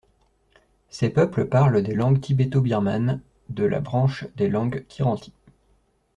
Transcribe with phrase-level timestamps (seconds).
[0.89, 5.31] Ces peuples parlent des langues tibéto-birmanes de la branche des langues kiranti.